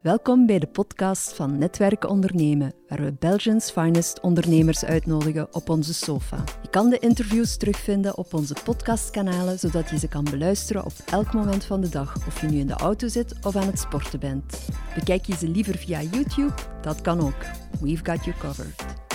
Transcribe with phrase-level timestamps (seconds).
[0.00, 5.94] Welkom bij de podcast van Netwerken Ondernemen, waar we Belgians finest ondernemers uitnodigen op onze
[5.94, 6.44] sofa.
[6.62, 11.32] Je kan de interviews terugvinden op onze podcastkanalen, zodat je ze kan beluisteren op elk
[11.32, 14.20] moment van de dag, of je nu in de auto zit of aan het sporten
[14.20, 14.68] bent.
[14.94, 16.54] Bekijk je ze liever via YouTube?
[16.82, 17.44] Dat kan ook.
[17.80, 19.05] We've got you covered.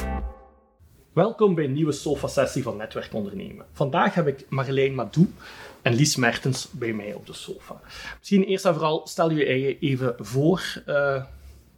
[1.14, 3.66] Welkom bij een nieuwe sofa-sessie van Netwerk Ondernemen.
[3.72, 5.34] Vandaag heb ik Marjolein Madou
[5.82, 7.82] en Lies Mertens bij mij op de sofa.
[8.18, 11.24] Misschien eerst en vooral stel je even voor, uh,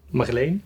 [0.09, 0.63] Marjolein.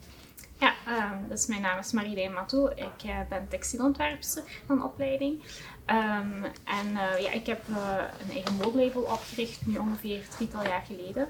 [0.60, 2.72] Ja, uh, dus mijn naam is Marjolein Madou.
[2.72, 5.42] Ik uh, ben textielontwerpster van opleiding.
[5.86, 11.28] Um, en uh, ja, ik heb een eigen modelabel opgericht, nu ongeveer drietal jaar geleden.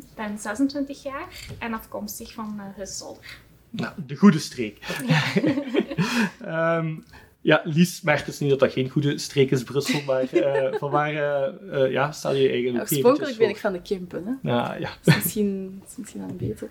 [0.00, 3.44] Ik ben 26 jaar en afkomstig van uh, Huszolder.
[3.76, 4.78] Nou, de goede streek.
[5.06, 6.78] Ja.
[6.78, 7.04] um,
[7.40, 10.90] ja, Lies merkt dus niet dat dat geen goede streek is, Brussel, maar uh, van
[10.90, 14.50] waar uh, uh, ja, stel je eigenlijk ja, Oorspronkelijk ben ik van de Kempen, hè?
[14.50, 14.90] Ja, ja.
[15.02, 16.70] Dus misschien, is misschien dan beter.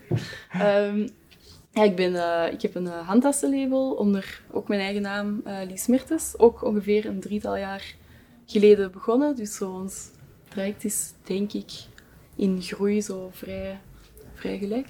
[0.54, 1.08] Um,
[1.70, 6.38] ja, ik, ben, ik heb een handtassenlabel onder ook mijn eigen naam, Lies Mertens.
[6.38, 7.94] Ook ongeveer een drietal jaar
[8.46, 9.36] geleden begonnen.
[9.36, 10.10] Dus zo ons
[10.48, 11.72] traject is, denk ik,
[12.36, 13.80] in groei zo vrij,
[14.34, 14.88] vrij gelijk.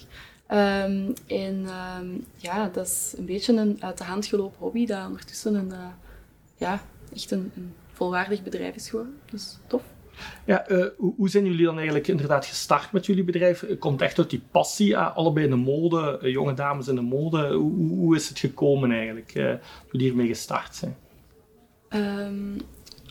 [0.51, 1.67] Um, en
[1.99, 5.69] um, ja, dat is een beetje een uit de hand gelopen hobby dat ondertussen een,
[5.69, 5.87] uh,
[6.57, 6.83] ja,
[7.15, 9.19] echt een, een, volwaardig bedrijf is geworden.
[9.31, 9.83] Dus tof.
[10.45, 13.65] Ja, uh, hoe, hoe, zijn jullie dan eigenlijk inderdaad gestart met jullie bedrijf?
[13.79, 17.53] Komt echt uit die passie, uh, allebei in de mode, jonge dames in de mode.
[17.53, 20.97] Hoe, hoe is het gekomen eigenlijk, toen jullie hiermee gestart zijn?
[21.89, 22.57] Um,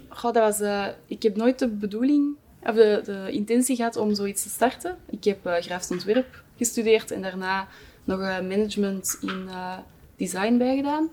[0.09, 4.43] goh, dat was, ik heb nooit de bedoeling of de, de intentie gehad om zoiets
[4.43, 4.97] te starten.
[5.09, 7.67] Ik heb grafisch ontwerp gestudeerd en daarna
[8.03, 9.77] nog management in uh,
[10.15, 11.09] design bijgedaan.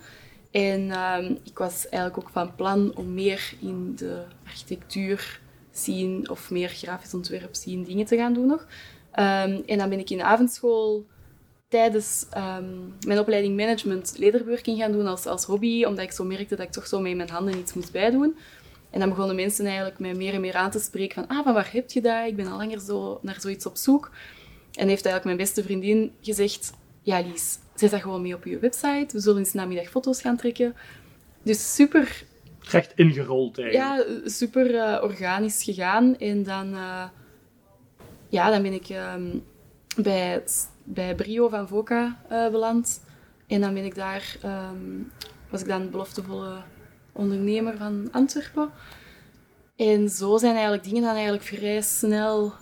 [0.50, 5.40] En uh, ik was eigenlijk ook van plan om meer in de architectuur
[5.70, 8.66] zien of meer grafisch ontwerp zien dingen te gaan doen nog.
[9.14, 11.06] Um, en dan ben ik in de avondschool
[11.68, 16.56] tijdens um, mijn opleiding management lederwerking gaan doen als, als hobby, omdat ik zo merkte
[16.56, 18.36] dat ik toch zo met mijn handen iets moest bijdoen.
[18.90, 21.54] En dan begonnen mensen eigenlijk mij meer en meer aan te spreken van ah, van
[21.54, 22.26] waar heb je dat?
[22.26, 24.10] Ik ben al langer zo naar zoiets op zoek.
[24.72, 26.72] En heeft eigenlijk mijn beste vriendin gezegd:
[27.02, 29.06] Ja, Lies, zet dat gewoon mee op je website.
[29.12, 30.74] We zullen eens namiddag foto's gaan trekken.
[31.42, 32.24] Dus super.
[32.60, 34.06] Recht ingerold eigenlijk.
[34.08, 36.18] Ja, super uh, organisch gegaan.
[36.18, 37.04] En dan, uh,
[38.28, 39.44] ja, dan ben ik um,
[39.96, 40.42] bij,
[40.84, 43.02] bij Brio van Voca uh, beland.
[43.46, 45.12] En dan ben ik daar, um,
[45.50, 46.62] was ik dan beloftevolle
[47.12, 48.70] ondernemer van Antwerpen.
[49.76, 52.52] En zo zijn eigenlijk dingen dan eigenlijk vrij snel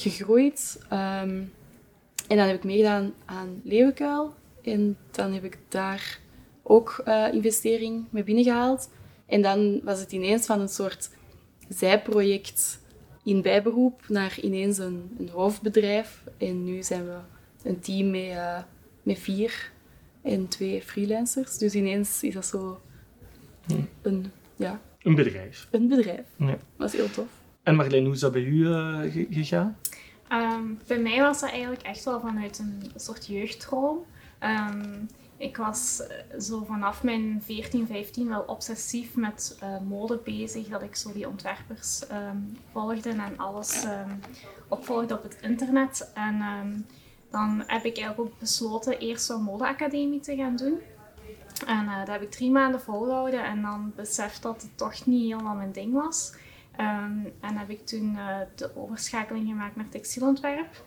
[0.00, 0.78] gegroeid.
[0.84, 1.52] Um,
[2.28, 4.34] en dan heb ik meegedaan aan Leeuwenkuil.
[4.62, 6.20] En dan heb ik daar
[6.62, 8.90] ook uh, investering mee binnengehaald.
[9.26, 11.10] En dan was het ineens van een soort
[11.68, 12.80] zijproject
[13.24, 16.24] in bijberoep naar ineens een, een hoofdbedrijf.
[16.38, 17.16] En nu zijn we
[17.62, 18.58] een team met, uh,
[19.02, 19.72] met vier
[20.22, 21.58] en twee freelancers.
[21.58, 22.80] Dus ineens is dat zo
[24.02, 25.68] een, ja, een bedrijf.
[25.70, 26.24] Een bedrijf.
[26.36, 26.58] Ja.
[26.76, 27.37] Dat is heel tof.
[27.68, 29.76] En Marleen, hoe is dat bij u uh, gegaan?
[30.32, 33.98] Um, bij mij was dat eigenlijk echt wel vanuit een soort jeugddroom.
[34.42, 40.68] Um, ik was eh, zo vanaf mijn 14, 15 wel obsessief met uh, mode bezig.
[40.68, 43.86] Dat ik zo die ontwerpers um, volgde en alles
[44.68, 46.10] opvolgde op het internet.
[46.14, 46.38] En
[47.30, 50.78] dan heb ik eigenlijk ook besloten eerst een modeacademie te gaan doen.
[51.66, 55.30] En uh, dat heb ik drie maanden volgehouden en dan beseft dat het toch niet
[55.30, 56.32] helemaal mijn ding was.
[56.80, 60.84] Um, en heb ik toen uh, de overschakeling gemaakt naar textielontwerp.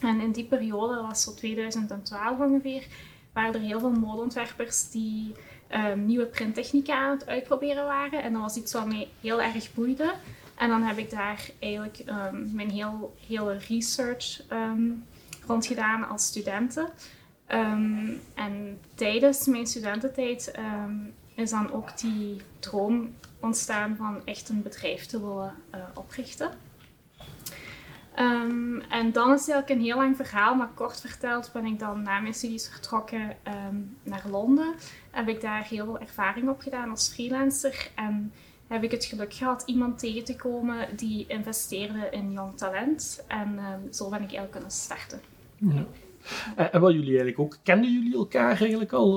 [0.00, 2.86] En in die periode, dat was zo 2012 ongeveer,
[3.32, 5.34] waren er heel veel modeontwerpers die
[5.70, 8.22] um, nieuwe printtechnieken aan het uitproberen waren.
[8.22, 10.14] En dat was iets wat mij heel erg boeide.
[10.54, 14.40] En dan heb ik daar eigenlijk um, mijn heel, hele research
[15.46, 16.88] rond gedaan als studenten.
[18.34, 20.54] en tijdens mijn studententijd
[21.34, 26.50] is dan ook die droom ontstaan van echt een bedrijf te willen uh, oprichten.
[28.18, 31.78] Um, en dan is het eigenlijk een heel lang verhaal, maar kort verteld ben ik
[31.78, 33.36] dan na mijn studies vertrokken
[33.68, 34.74] um, naar Londen.
[35.10, 38.32] Heb ik daar heel veel ervaring op gedaan als freelancer en
[38.66, 43.24] heb ik het geluk gehad iemand tegen te komen die investeerde in jong talent.
[43.26, 45.20] En um, zo ben ik eigenlijk kunnen starten.
[45.56, 45.84] Ja.
[46.56, 49.12] En, wat jullie eigenlijk ook, kenden jullie elkaar eigenlijk al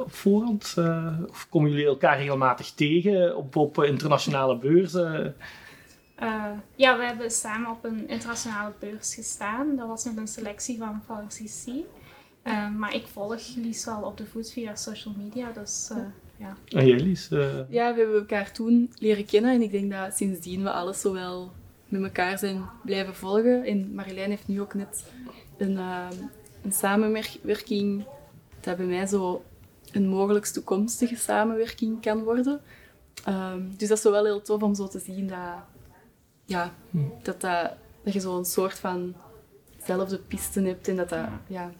[0.00, 0.74] op voorhand?
[0.78, 5.34] Uh, of komen jullie elkaar regelmatig tegen op, op internationale beurzen?
[6.22, 6.44] Uh,
[6.76, 9.76] ja, we hebben samen op een internationale beurs gestaan.
[9.76, 11.66] Dat was met een selectie van VCC.
[12.44, 15.90] Uh, maar ik volg Lies wel op de voet via social media, dus
[16.36, 16.56] ja.
[16.68, 17.28] En jij Lies?
[17.68, 21.52] Ja, we hebben elkaar toen leren kennen en ik denk dat sindsdien we alles zowel
[21.90, 23.64] met elkaar zijn blijven volgen.
[23.64, 25.04] En Marjolein heeft nu ook net
[25.58, 26.08] een, uh,
[26.62, 28.04] een samenwerking
[28.60, 29.44] dat bij mij zo
[29.92, 32.60] een mogelijkst toekomstige samenwerking kan worden.
[33.28, 35.38] Um, dus dat is wel heel tof om zo te zien dat,
[36.44, 36.98] ja, hm.
[37.22, 37.72] dat, dat,
[38.02, 39.14] dat je zo'n soort van
[39.84, 41.70] zelfde pisten hebt en dat dat, ja,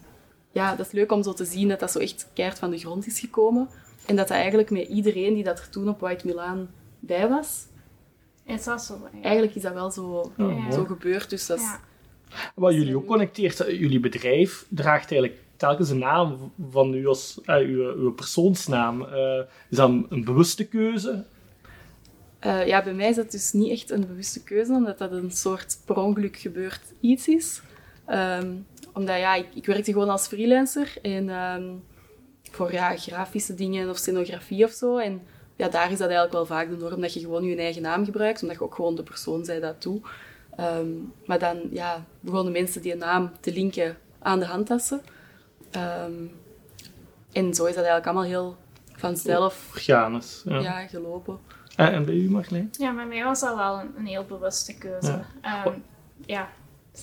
[0.51, 2.77] ja, dat is leuk om zo te zien dat dat zo echt keihard van de
[2.77, 3.69] grond is gekomen.
[4.05, 6.67] En dat dat eigenlijk met iedereen die dat er toen op White Milan
[6.99, 7.65] bij was.
[8.43, 9.07] Is dat zo?
[9.21, 10.31] Eigenlijk is dat wel zo,
[10.71, 11.29] zo gebeurd.
[11.29, 11.75] Dus dat is,
[12.55, 17.39] Wat jullie ook connecteert, eh, jullie bedrijf draagt eigenlijk telkens een naam van u als
[17.45, 19.01] uh, uw, uw, persoonsnaam.
[19.01, 19.39] Uh,
[19.69, 21.23] is dat een, bewuste keuze?
[22.45, 25.31] Uh, ja, bij mij is dat dus niet echt een bewuste keuze, omdat dat een
[25.31, 27.61] soort per ongeluk gebeurd iets is.
[28.09, 31.83] Um, omdat ja, ik, ik, werkte gewoon als freelancer en um,
[32.51, 34.97] voor ja, grafische dingen of scenografie of zo.
[34.97, 35.21] En
[35.55, 38.05] ja, daar is dat eigenlijk wel vaak de norm dat je gewoon je eigen naam
[38.05, 40.01] gebruikt, omdat je ook gewoon de persoon zij dat toe.
[40.59, 45.01] Um, maar dan ja, begonnen mensen die naam te linken aan de handtassen.
[46.05, 46.31] Um,
[47.31, 48.55] en zo is dat eigenlijk allemaal heel
[48.95, 50.59] vanzelf Organisch, ja.
[50.59, 51.39] ja gelopen.
[51.75, 52.69] En, en bij u, Marleen?
[52.71, 55.23] Ja, bij mij was dat wel een, een heel bewuste keuze.
[55.41, 55.65] Ja.
[55.65, 55.83] Um,
[56.25, 56.49] ja.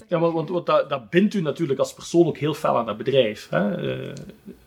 [0.08, 2.96] Ja, want, want dat, dat, bindt u natuurlijk als persoon ook heel fel aan dat
[2.96, 3.48] bedrijf.
[3.50, 3.70] Hè?
[3.70, 4.14] Uh,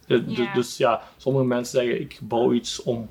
[0.06, 0.54] de, ja.
[0.54, 3.10] Dus ja, sommige mensen zeggen, ik bouw iets om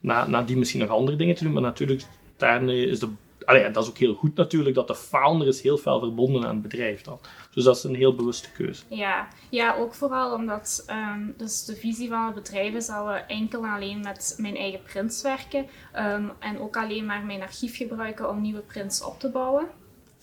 [0.00, 2.02] na, nadien misschien nog andere dingen te doen, maar natuurlijk,
[2.36, 3.08] daar is de
[3.46, 6.54] Allee, dat is ook heel goed natuurlijk, dat de founder is heel veel verbonden aan
[6.54, 7.18] het bedrijf dan.
[7.54, 8.82] Dus dat is een heel bewuste keuze.
[8.88, 13.12] Ja, ja ook vooral omdat um, dus de visie van het bedrijf is dat we
[13.12, 15.66] enkel en alleen met mijn eigen prints werken.
[15.96, 19.68] Um, en ook alleen maar mijn archief gebruiken om nieuwe prints op te bouwen.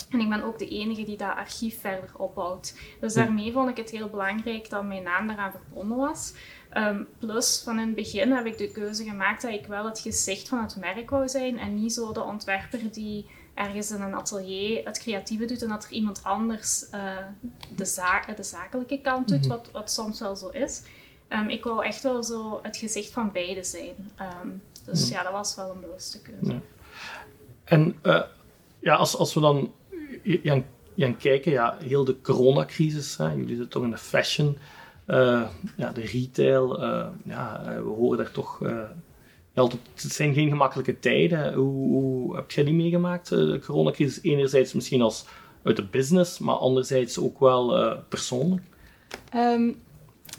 [0.09, 2.75] En ik ben ook de enige die dat archief verder opbouwt.
[2.99, 6.33] Dus daarmee vond ik het heel belangrijk dat mijn naam daaraan verbonden was.
[6.77, 9.99] Um, plus, van in het begin heb ik de keuze gemaakt dat ik wel het
[9.99, 14.15] gezicht van het merk wou zijn en niet zo de ontwerper die ergens in een
[14.15, 17.17] atelier het creatieve doet en dat er iemand anders uh,
[17.75, 19.47] de, zaak, de zakelijke kant doet, mhm.
[19.47, 20.81] wat, wat soms wel zo is.
[21.29, 24.11] Um, ik wou echt wel zo het gezicht van beide zijn.
[24.43, 25.13] Um, dus mhm.
[25.13, 26.51] ja, dat was wel een bewuste keuze.
[26.51, 26.61] Ja.
[27.63, 28.21] En uh,
[28.79, 29.71] ja, als, als we dan
[30.23, 30.65] gaan,
[30.97, 34.57] gaan kijken, ja, heel de coronacrisis, hè, jullie zitten toch in de fashion
[35.07, 35.47] uh,
[35.77, 38.59] ja, de retail, uh, ja, we horen daar toch.
[38.61, 38.83] Uh,
[39.53, 41.53] het zijn geen gemakkelijke tijden.
[41.53, 43.29] Hoe, heb jij die meegemaakt?
[43.29, 45.25] De coronacrisis, enerzijds misschien als
[45.63, 48.61] uit de business, maar anderzijds ook wel persoonlijk.
[49.35, 49.81] Um,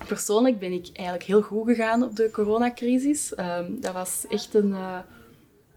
[0.06, 3.32] persoonlijk ben ik eigenlijk heel goed gegaan op de coronacrisis.
[3.38, 4.74] Um, dat was echt een,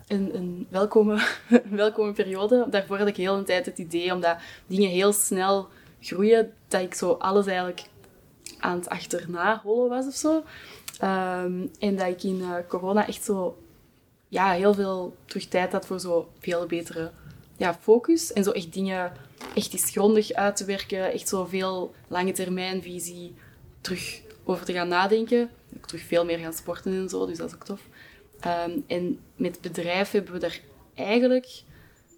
[0.08, 0.68] een, een
[1.70, 2.68] welkome, periode.
[2.70, 4.38] Daarvoor had ik heel een tijd het idee, omdat
[4.68, 5.68] dingen heel snel
[6.02, 7.84] groeien, dat ik zo alles eigenlijk
[8.60, 10.44] aan het achterna hollen was of zo.
[11.00, 13.58] Ehm, en dat ik in uh, corona echt zo
[14.28, 17.12] ja, heel veel terug tijd had voor zo veel betere
[17.58, 18.34] ja, focus.
[18.34, 19.12] En zo echt dingen
[19.56, 21.12] echt eens grondig uit te werken.
[21.12, 23.36] Echt zo veel lange termijn visie
[23.82, 25.50] terug over te gaan nadenken.
[25.78, 27.82] Ook terug veel meer gaan sporten en zo, dus dat is ook tof.
[28.46, 30.60] Um, en met bedrijf hebben we daar
[30.94, 31.64] eigenlijk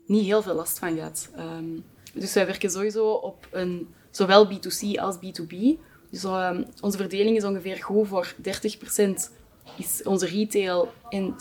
[0.05, 1.29] niet heel veel last van gehad.
[1.37, 5.55] Um, dus wij werken sowieso op een zowel B2C als B2B.
[6.09, 9.37] Dus ehm, onze verdeling is ongeveer goed voor 30%
[9.77, 11.37] is onze retail en 70%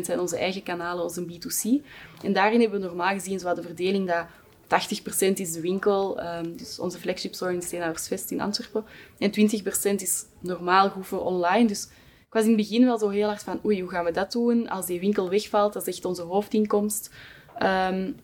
[0.00, 1.86] zijn onze eigen kanalen, onze B2C.
[2.22, 4.26] En daarin hebben we normaal gezien zo de verdeling dat
[4.66, 8.84] 80% is de winkel, um, dus onze flagship store in Steenhouwersvest in Antwerpen.
[9.18, 11.66] En 20% is normaal goed voor online.
[11.66, 11.88] Dus
[12.36, 14.68] was in het begin wel zo heel hard van, oei, hoe gaan we dat doen?
[14.68, 17.10] Als die winkel wegvalt, dat is echt onze hoofdinkomst.
[17.54, 18.16] Um,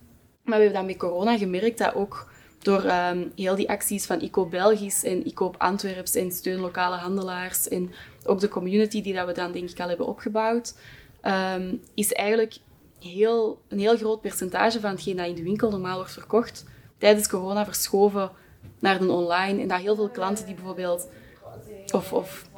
[0.44, 4.20] maar we hebben dan met corona gemerkt dat ook door um, heel die acties van
[4.20, 7.92] ICO Belgisch en ICO Antwerps en steun lokale handelaars en
[8.24, 10.74] ook de community die dat we dan denk ik al hebben opgebouwd,
[11.56, 12.56] um, is eigenlijk
[12.98, 16.64] heel, een heel groot percentage van hetgeen dat in de winkel normaal wordt verkocht,
[16.98, 18.30] tijdens corona verschoven
[18.78, 19.60] naar de online.
[19.60, 21.08] En dat heel veel klanten die bijvoorbeeld,
[21.92, 22.50] of, of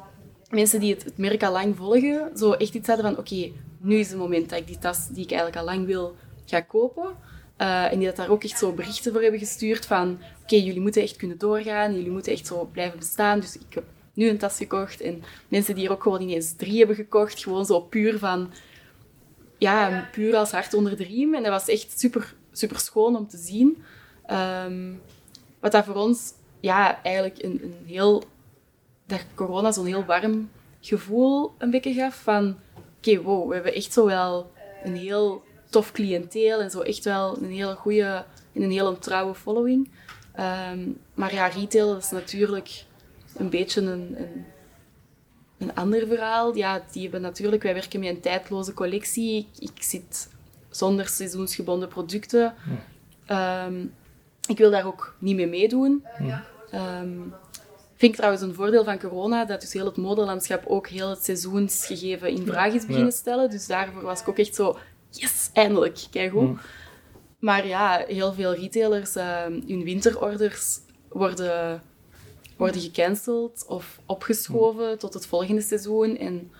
[0.55, 4.09] mensen die het, merk al lang volgen, zo echt iets hadden van oké, nu is
[4.09, 7.15] het moment dat ik die tas die ik eigenlijk al lang wil, ga kopen.
[7.61, 10.81] Uh, en die dat daar ook echt zo berichten voor hebben gestuurd van oké, jullie
[10.81, 13.39] moeten echt kunnen doorgaan, jullie moeten echt zo blijven bestaan.
[13.39, 13.83] Dus ik heb
[14.13, 15.01] nu een tas gekocht.
[15.01, 18.51] En mensen die er ook gewoon ineens drie hebben gekocht, gewoon zo puur van,
[19.57, 21.35] ja, puur als hart onder de riem.
[21.35, 23.83] En dat was echt super, super schoon om te zien.
[24.67, 25.01] Um,
[25.59, 28.23] wat dat voor ons, ja, eigenlijk een, een heel,
[29.05, 30.49] dat corona zo'n heel warm
[30.81, 32.57] gevoel een beetje gaf van,
[32.97, 34.51] oké, wow, we hebben echt zo wel
[34.83, 39.35] een heel tof cliënteel en zo echt wel een hele goede en een hele trouwe
[39.35, 39.89] following.
[40.33, 42.83] Ehm, maar ja, retail is natuurlijk
[43.35, 44.45] een beetje een, een,
[45.57, 46.55] een, ander verhaal.
[46.55, 49.47] Ja, die hebben natuurlijk, wij werken met een tijdloze collectie.
[49.59, 50.29] Ik, ik zit
[50.69, 52.53] zonder seizoensgebonden producten.
[53.31, 53.93] Um,
[54.47, 56.05] ik wil daar ook niet mee meedoen.
[56.71, 57.19] Ehm,
[57.95, 61.23] vind ik trouwens een voordeel van corona, dat dus heel het modelandschap ook heel het
[61.23, 63.49] seizoensgegeven in vraag is beginnen stellen.
[63.49, 64.77] Dus daarvoor was ik ook echt zo,
[65.09, 66.43] yes, eindelijk, kijk hoe.
[66.43, 66.59] Mm.
[67.39, 71.81] Maar ja, heel veel retailers, ehm, hun winterorders worden,
[72.57, 76.17] worden gecanceld of opgeschoven tot het volgende seizoen.
[76.17, 76.51] En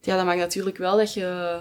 [0.00, 1.60] ja, dat maakt natuurlijk wel dat je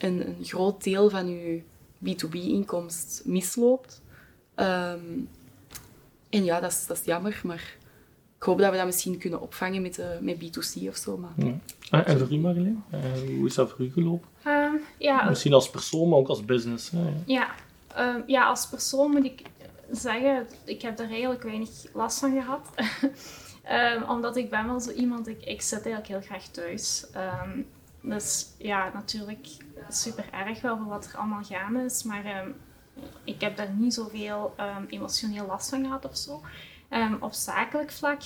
[0.00, 1.62] een, een groot deel van je
[2.04, 4.02] B2B-inkomst misloopt.
[4.54, 5.00] Ehm,
[6.30, 7.76] en ja, dat is, dat is jammer, maar
[8.42, 11.16] ik hoop dat we dat misschien kunnen opvangen met, de, met B2C of zo.
[11.16, 11.30] Maar...
[11.36, 11.52] Ja.
[11.90, 12.84] Ah, En voor u, Marleen?
[12.90, 13.00] Eh,
[13.36, 14.28] hoe is dat voor u gelopen?
[14.44, 16.90] Ehm, ja, Misschien als persoon, maar ook als business.
[16.90, 17.12] hè?
[17.26, 17.50] Ja,
[17.94, 19.42] ehm, ja, als persoon moet ik
[19.90, 22.68] zeggen, ik heb daar eigenlijk weinig last van gehad.
[23.62, 27.06] Ehm, omdat ik ben wel zo iemand, ik, ik zit eigenlijk heel graag thuis.
[27.12, 27.60] Ehm,
[28.00, 29.46] dus ja, natuurlijk
[29.88, 32.02] super erg wel voor wat er allemaal gaande is.
[32.02, 32.48] Maar ehm,
[33.24, 36.40] ik heb daar niet zoveel um, emotioneel last van gehad of zo.
[36.92, 38.20] Ehm, op zakelijk vlak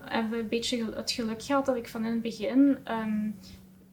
[0.00, 3.30] hebben we een beetje het geluk gehad dat ik van in het begin ehm,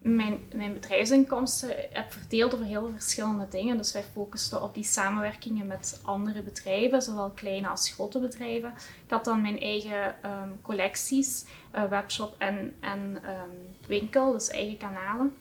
[0.01, 3.77] mijn, mijn bedrijfsinkomsten heb verdeeld over heel verschillende dingen.
[3.77, 8.73] Dus wij focusten op die samenwerkingen met andere bedrijven, zowel kleine als grote bedrijven.
[9.05, 13.21] Ik had dan mijn eigen ehm, collecties, eh, webshop en, en
[13.87, 15.35] winkel, dus eigen kanalen.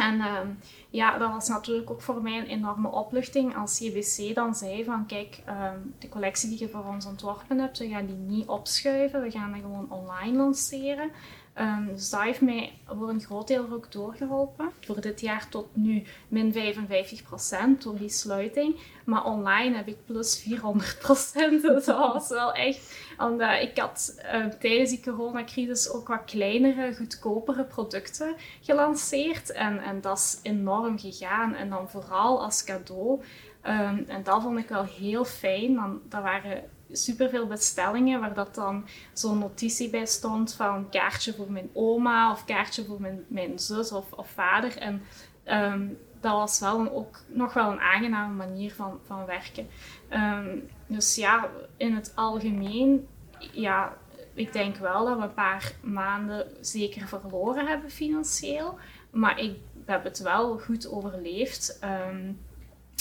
[0.00, 0.48] En ehm,
[0.90, 5.06] ja, dat was natuurlijk ook voor mij een enorme opluchting als JBC dan zei van
[5.06, 9.22] kijk, ehm, de collectie die je voor ons ontworpen hebt, we gaan die niet opschuiven,
[9.22, 11.10] we gaan die gewoon online lanceren.
[11.54, 14.70] Ehm, dus dat heeft mij voor een groot deel ook doorgeholpen.
[14.80, 18.76] Voor dit jaar tot nu min 55% door die sluiting.
[19.04, 21.50] Maar online heb ik plus 400%.
[21.50, 22.96] Dus dat was wel echt...
[23.18, 29.52] Omdat ik had eh, tijdens die coronacrisis ook wat kleinere, goedkopere producten gelanceerd.
[29.52, 31.54] En, en dat is enorm gegaan.
[31.54, 33.20] En dan vooral als cadeau.
[33.60, 35.74] Ehm, en dat vond ik wel heel fijn.
[35.74, 41.70] Dan, waren superveel bestellingen waar dat dan zo'n notitie bij stond van kaartje voor mijn
[41.72, 44.76] oma of kaartje voor mijn, mijn zus of, of vader.
[44.78, 45.02] En
[45.44, 45.86] ehm,
[46.20, 49.68] dat was wel een, ook nog wel een aangename manier van, van werken.
[50.08, 53.06] Ehm, dus ja, in het algemeen,
[53.52, 53.96] ja,
[54.34, 58.78] ik denk wel dat we een paar maanden zeker verloren hebben financieel.
[59.10, 61.78] Maar ik heb het wel goed overleefd.
[61.80, 62.32] Ehm,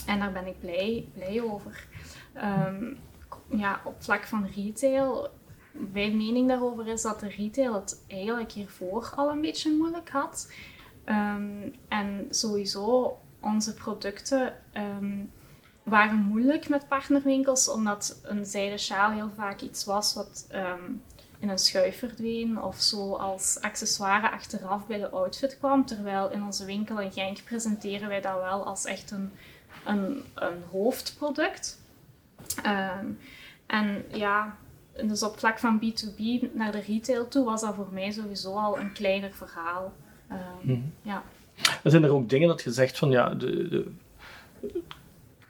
[0.05, 1.87] en daar ben ik blij, blij over.
[3.49, 5.29] Ja, op vlak van retail,
[5.71, 10.51] mijn mening daarover is dat de retail het eigenlijk hiervoor al een beetje moeilijk had.
[11.03, 15.17] Ehm, en sowieso, onze producten ehm,
[15.83, 20.83] waren moeilijk met partnerwinkels, omdat een zijden sjaal heel vaak iets was wat ehm,
[21.39, 25.85] in een schuif verdween of zo als accessoire achteraf bij de outfit kwam.
[25.85, 29.31] Terwijl in onze winkel in Genk presenteren wij dat wel als echt een,
[29.85, 31.79] een, een hoofdproduct.
[32.63, 33.05] Ehm,
[33.69, 34.57] en ja,
[35.03, 38.79] dus op vlak van B2B naar de retail toe was dat voor mij sowieso al
[38.79, 39.93] een kleiner verhaal.
[41.01, 41.23] Ja.
[41.83, 43.91] Er zijn er ook dingen dat je zegt van ja, de, de,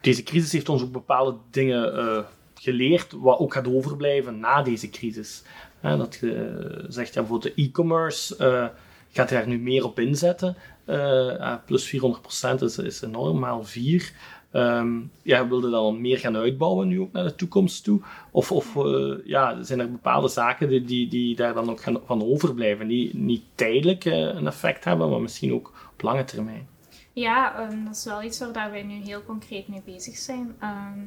[0.02, 2.24] deze crisis heeft ons ook bepaalde dingen eh,
[2.54, 5.44] geleerd, wat ook gaat overblijven na deze crisis.
[5.82, 8.68] Dat je eh, zegt, ja, bijvoorbeeld de e-commerce eh,
[9.12, 10.56] gaat daar nu meer op inzetten.
[11.66, 14.14] Plus 400% is, is enorm, maal 4.
[14.52, 18.02] Ehm ja, wilde dan meer gaan uitbouwen nu ook naar de toekomst toe?
[18.32, 22.00] Of, of eh, ja, zijn er bepaalde zaken die, die, die daar dan ook gaan,
[22.06, 26.68] van overblijven, die niet tijdelijk eh, een effect hebben, maar misschien ook op lange termijn?
[27.14, 30.56] Ja, ehm, dat is wel iets waar dat wij nu heel concreet mee bezig zijn.
[30.60, 31.00] Ehm,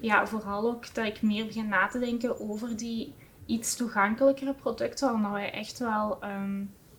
[0.00, 3.12] ja, vooral ook dat ik meer begin na te denken over die
[3.46, 5.12] iets toegankelijkere producten.
[5.12, 6.18] Omdat wij echt wel,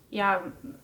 [0.10, 0.42] ja,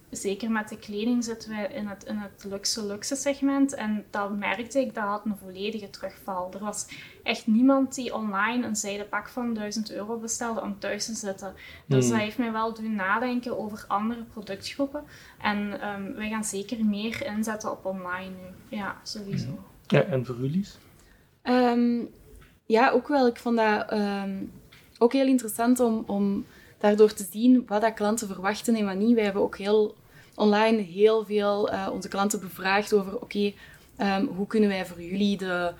[0.10, 3.74] zeker met de kleding zitten wij in het, in het luxe luxe segment.
[3.74, 6.52] En dat merkte ik, dat had een volledige terugval.
[6.54, 6.88] Er was
[7.24, 11.54] echt niemand die online een zijden pak van 1000 euro bestelde om thuis te zitten.
[11.86, 12.14] Dus Hmm.
[12.14, 15.04] dat heeft mij wel doen nadenken over andere productgroepen.
[15.42, 18.78] En ehm, wij gaan zeker meer inzetten op online nu.
[18.78, 19.64] Ja, sowieso.
[19.88, 20.66] Ja, en voor jullie?
[21.42, 22.04] Ehm,
[22.66, 23.28] ja, ook wel.
[23.28, 24.44] Ik vond dat ehm,
[24.98, 26.46] ook heel interessant om, om
[26.78, 29.16] daardoor te zien wat dat klanten verwachten en wat niet.
[29.16, 29.96] Wij hebben ook heel
[30.36, 33.54] online heel veel eh, onze klanten bevraagd over oké,
[33.96, 35.74] ehm, hoe kunnen wij voor jullie de,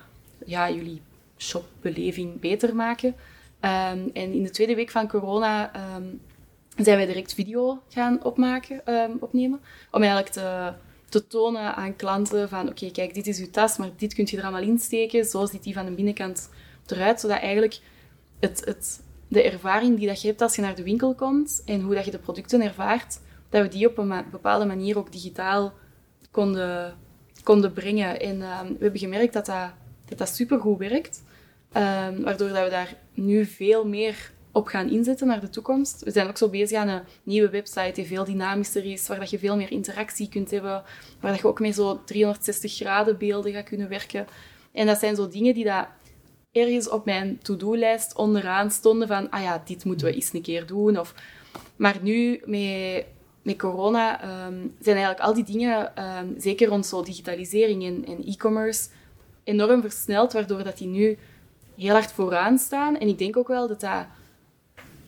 [0.46, 1.02] ja, jullie
[1.38, 3.14] shopbeleving beter maken.
[3.60, 6.04] Ehm, en in de tweede week van corona ehm,
[6.76, 8.82] zijn wij direct video gaan opmaken,
[9.20, 9.60] opnemen.
[9.90, 10.72] Om eigenlijk te,
[11.08, 14.36] te tonen aan klanten van oké, kijk, dit is uw tas, maar dit kun je
[14.36, 15.24] er allemaal insteken.
[15.24, 16.50] Zo ziet die van de binnenkant
[16.86, 17.20] eruit.
[17.20, 17.78] Zodat eigenlijk
[18.40, 21.80] het, het, de ervaring die dat je hebt als je naar de winkel komt en
[21.80, 25.72] hoe dat je de producten ervaart, dat we die op een bepaalde manier ook digitaal
[26.30, 26.96] konden,
[27.42, 28.20] konden brengen.
[28.20, 29.70] En ehm, we hebben gemerkt dat dat,
[30.08, 31.22] dat, dat supergoed werkt.
[31.72, 36.04] Ehm, waardoor dat we daar nu veel meer op gaan inzetten naar de toekomst.
[36.04, 39.30] We zijn ook zo bezig aan een nieuwe website die veel dynamischer is, waar dat
[39.30, 40.82] je veel meer interactie kunt hebben,
[41.20, 44.26] waar dat je ook met zo 360 graden beelden gaat kunnen werken.
[44.72, 45.86] En dat zijn zo dingen die dat
[46.56, 50.66] ergens op mijn to-do-lijst onderaan stonden van, ah ja, dit moeten we eens een keer
[50.66, 50.98] doen.
[50.98, 51.14] Of,
[51.76, 53.04] maar nu, met,
[53.42, 58.88] met corona, ehm, zijn eigenlijk al die dingen, ehm, zeker rond zo digitalisering en, e-commerce,
[59.44, 61.18] enorm versneld, waardoor dat die nu
[61.76, 62.98] heel hard vooraan staan.
[62.98, 64.06] En ik denk ook wel dat dat,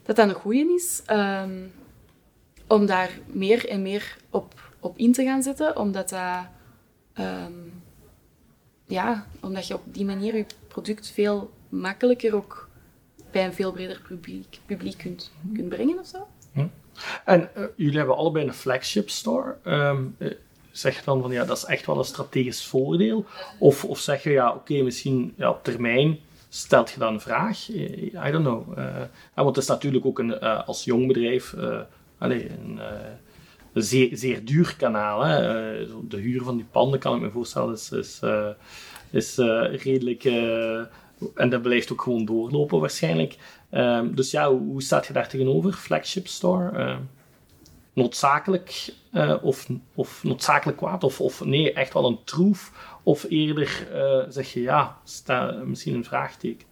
[0.03, 1.67] dat, een goede is, ehm,
[2.67, 6.47] om daar meer en meer op, op in te gaan zetten, omdat dat...
[8.87, 10.35] ja, omdat je op die manier
[10.83, 12.69] product veel makkelijker ook
[13.31, 16.27] bij een veel breder publiek, publiek kunt, kunt brengen of zo.
[16.53, 16.67] Hm.
[17.25, 19.57] En uh, jullie hebben allebei een flagship store.
[19.65, 20.17] Um,
[20.71, 23.27] zeg je dan van ja, dat is echt wel een strategisch voordeel?
[23.59, 26.19] Of, of zeg je ja, oké, misschien ja, op termijn
[26.49, 27.71] stelt je dan een vraag?
[27.71, 28.79] Eh, I don't know.
[28.79, 29.03] Uh,
[29.35, 31.55] want het is natuurlijk ook een, uh, als jong bedrijf
[32.19, 32.81] allez, een,
[33.73, 35.25] zeer, zeer duur kanaal.
[35.25, 35.37] Hè?
[36.09, 38.21] de huur van die panden, kan ik me voorstellen, is,
[39.11, 39.37] is
[39.83, 40.25] redelijk
[41.35, 43.37] en dat blijft ook gewoon doorlopen waarschijnlijk.
[43.71, 45.73] Um, dus ja, hoe, staat je daar tegenover?
[45.73, 46.79] Flagship store?
[46.79, 46.97] Uh,
[47.93, 51.05] noodzakelijk uh, of, of noodzakelijk kwaad?
[51.05, 52.73] Of, of nee, echt wel een troef?
[53.03, 53.87] Of eerder
[54.29, 54.99] zeg je ja,
[55.65, 56.67] misschien een vraagteken?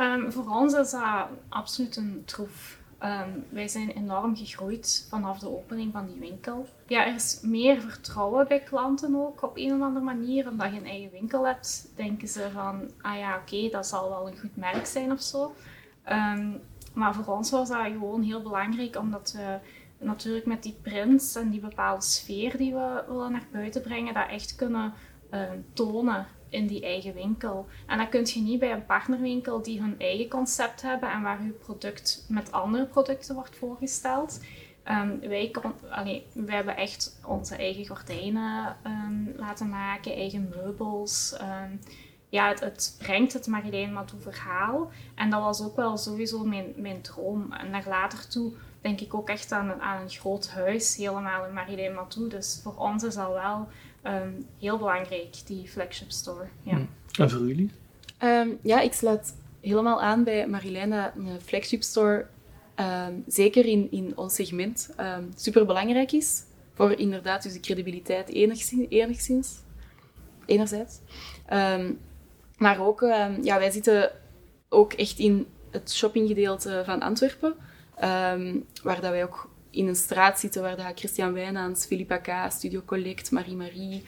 [0.00, 2.77] Um, voor ons is dat absoluut een troef.
[3.04, 6.66] Um, wij zijn enorm gegroeid vanaf de opening van die winkel.
[6.86, 10.48] Ja, er is meer vertrouwen bij klanten ook op een of andere manier.
[10.48, 14.28] Omdat je een eigen winkel hebt, denken ze van, ah ja, oké, dat zal wel
[14.28, 15.54] een goed merk zijn of zo.
[16.08, 16.60] Um,
[16.94, 19.58] maar voor ons was dat gewoon heel belangrijk, omdat we
[19.98, 24.28] natuurlijk met die prints en die bepaalde sfeer die we willen naar buiten brengen, dat
[24.28, 24.92] echt kunnen
[25.30, 25.40] uh,
[25.72, 27.66] tonen in die eigen winkel.
[27.86, 31.42] En dat kun je niet bij een partnerwinkel die hun eigen concept hebben en waar
[31.42, 34.40] je product met andere producten wordt voorgesteld.
[34.90, 35.52] Um, wij,
[36.32, 41.36] wij hebben echt onze eigen gordijnen um, laten maken, eigen meubels.
[41.40, 41.80] Um,
[42.28, 44.90] ja, het, het, brengt het Marilijn Matou verhaal.
[45.14, 47.52] En dat was ook wel sowieso mijn, mijn droom.
[47.52, 51.54] En naar later toe denk ik ook echt aan, aan een groot huis, helemaal in
[51.54, 52.28] Marilyn Matou.
[52.28, 53.68] Dus voor ons is dat wel
[54.04, 56.48] um, heel belangrijk, die flagship store.
[56.62, 56.74] Ja.
[56.74, 56.88] Hmm.
[57.18, 57.70] En voor jullie?
[58.22, 62.26] Um, ja, ik sluit helemaal aan bij Marilijn dat een flagship store
[62.76, 64.90] um, zeker in, in ons segment
[65.34, 66.42] super belangrijk is.
[66.74, 68.86] Voor inderdaad dus de credibiliteit enigszins.
[68.88, 69.56] enigszins
[70.46, 70.98] enerzijds.
[72.56, 73.00] maar ook,
[73.42, 74.10] ja, wij zitten
[74.68, 77.54] ook echt in het shoppinggedeelte van Antwerpen.
[78.82, 82.82] waar dat wij ook in een straat zitten waar dat Christian Wijnaans, Philippa K., Studio
[82.84, 84.04] Collect, Marie Marie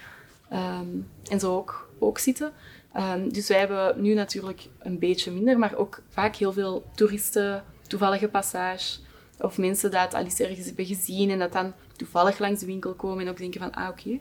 [0.49, 0.89] ehm,
[1.31, 2.53] en zo ook, ook zitten.
[2.97, 7.65] Um, dus wij hebben nu natuurlijk een beetje minder, maar ook vaak heel veel toeristen,
[7.87, 8.99] toevallige passage.
[9.39, 13.25] Of mensen dat Alice ergens hebben gezien en dat dan toevallig langs de winkel komen
[13.25, 14.19] en ook denken van, ah oké.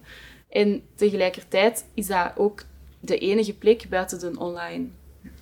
[0.49, 2.63] En tegelijkertijd is dat ook
[2.99, 4.87] de enige plek buiten de online,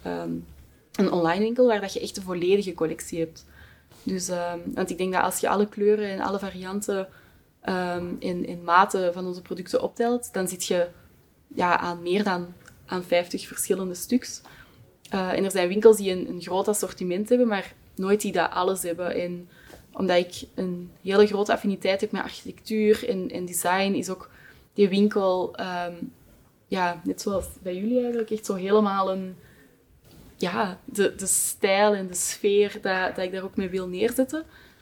[0.06, 0.46] um,
[0.96, 3.46] een online winkel waar dat je echt een volledige collectie hebt.
[4.08, 7.08] Dus, um, want ik denk dat als je alle kleuren en alle varianten
[7.70, 10.88] um, in, in maten van onze producten optelt, dan zit je
[11.48, 12.54] ja, aan meer dan
[12.86, 14.42] aan 50 verschillende stuks.
[15.14, 18.52] Uh, en er zijn winkels die een, een, groot assortiment hebben, maar nooit die dat
[18.52, 19.14] alles hebben.
[19.14, 19.50] En
[19.92, 24.30] omdat ik een hele grote affiniteit heb met architectuur en, en design, is ook
[24.74, 26.14] die winkel, um,
[26.68, 29.36] ja, net zoals bij jullie eigenlijk, echt zo helemaal een,
[30.38, 34.40] ja, de, de stijl en de sfeer dat, dat ik daar ook mee wil neerzetten.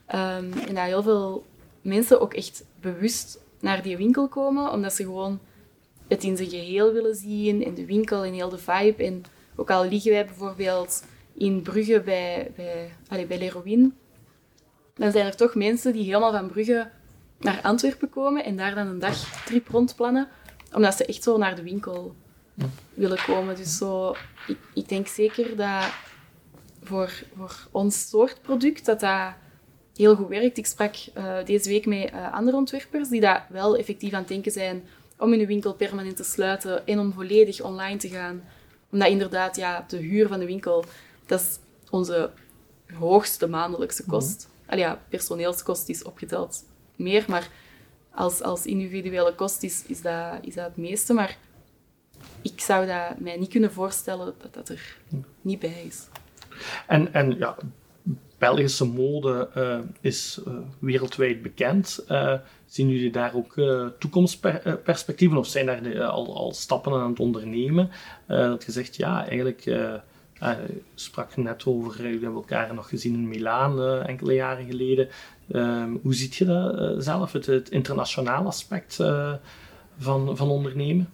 [0.08, 1.46] Um, en dat heel veel
[1.82, 5.40] mensen ook echt bewust naar die winkel komen, omdat ze gewoon
[6.08, 9.04] het in zijn geheel willen zien, in de winkel, in heel de vibe.
[9.04, 9.24] En
[9.56, 13.38] ook al liggen wij bijvoorbeeld in Brugge bij, bij, allez, bij
[14.96, 16.90] dan zijn er toch mensen die helemaal van Brugge
[17.40, 20.28] naar Antwerpen komen en daar dan een dagtrip rondplannen,
[20.74, 22.16] omdat ze echt zo naar de winkel
[22.94, 23.56] willen komen.
[23.56, 24.16] Dus zo,
[24.48, 25.84] ik, ik denk zeker dat
[26.84, 29.34] voor, voor ons soort product dat dat
[29.96, 30.58] heel goed werkt.
[30.58, 34.28] Ik sprak uh, deze week met uh, andere ontwerpers die dat wel effectief aan het
[34.28, 34.84] denken zijn
[35.18, 38.44] om hun winkel permanent te sluiten en om volledig online te gaan.
[38.92, 40.86] Omdat inderdaad, ja, de huur van de winkel,
[41.26, 42.32] dat is onze
[42.94, 44.12] hoogste maandelijkse mhm.
[44.12, 44.48] kost.
[44.48, 44.78] Mm -hmm.
[44.78, 46.64] ja, personeelskost is opgeteld
[46.96, 47.50] meer, maar
[48.12, 51.14] als, als individuele kost is, is, dat, is dat het meeste.
[51.14, 51.38] Maar
[52.42, 54.98] ik zou dat mij niet kunnen voorstellen dat dat er
[55.42, 56.08] niet bij is.
[56.88, 57.56] En, en ja,
[58.38, 62.06] Belgische mode uh, is uh, wereldwijd bekend.
[62.10, 62.34] Uh,
[62.66, 63.54] zien jullie daar ook
[64.00, 67.90] toekomstperspectieven of zijn daar al, al stappen aan het ondernemen?
[68.28, 69.78] dat je zegt, ja, eigenlijk
[70.96, 75.08] sprak net over, jullie hebben elkaar nog gezien in Milaan enkele jaren geleden.
[75.52, 78.96] Ehm, hoe ziet je dat zelf, het, het internationale aspect
[79.98, 81.10] van, van ondernemen?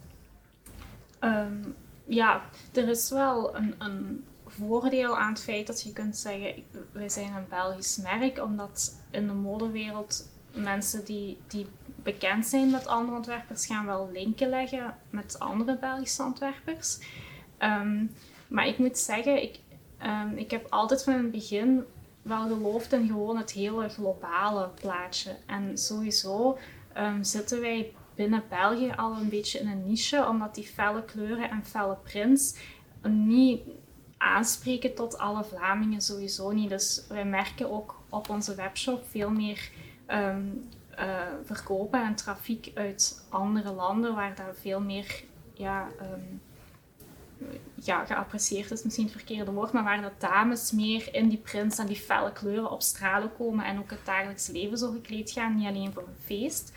[1.22, 1.64] Ehm,
[2.06, 2.42] ja,
[2.74, 7.34] er is wel een, een voordeel aan het feit dat je kunt zeggen, wij zijn
[7.34, 13.66] een Belgisch merk, omdat in de modewereld mensen die, die bekend zijn met andere ontwerpers
[13.66, 17.00] gaan wel linken leggen met andere Belgische ontwerpers.
[17.58, 18.06] Ehm,
[18.48, 19.60] maar ik moet zeggen, ik,
[20.06, 21.84] um, ik heb altijd van het begin
[22.22, 25.36] wel geloofd in gewoon het hele globale plaatje.
[25.46, 26.58] En sowieso
[27.22, 31.66] zitten wij binnen België al een beetje in een niche, omdat die felle kleuren en
[31.66, 32.56] felle prints
[33.08, 33.62] niet
[34.18, 36.70] aanspreken tot alle Vlamingen sowieso niet.
[36.70, 39.70] Dus wij merken ook op onze webshop veel meer
[40.08, 46.42] um, uh, verkopen en trafiek uit andere landen, waar dat veel meer ja, um,
[47.76, 51.78] ja, geapprecieerd is, misschien het verkeerde woord, maar waar de dames meer in die prints
[51.78, 55.56] en die felle kleuren op stralen komen en ook het dagelijks leven zo gekleed gaan,
[55.56, 56.74] niet alleen voor een feest.